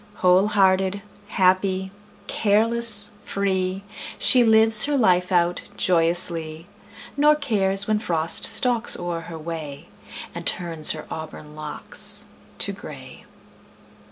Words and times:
Whole 0.15 0.47
hearted, 0.47 1.03
happy, 1.27 1.91
careless, 2.25 3.11
free, 3.23 3.83
She 4.17 4.43
lives 4.43 4.85
her 4.85 4.97
life 4.97 5.31
out 5.31 5.61
joyously, 5.77 6.65
Nor 7.15 7.35
cares 7.35 7.85
when 7.85 7.99
Frost 7.99 8.43
stalks 8.43 8.97
o'er 8.97 9.21
her 9.21 9.37
way 9.37 9.89
And 10.33 10.43
turns 10.47 10.89
her 10.93 11.05
auburn 11.11 11.55
locks 11.55 12.25
to 12.57 12.71
gray. 12.71 13.25